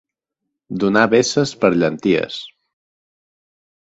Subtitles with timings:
[0.83, 2.41] Donar veces per llenties.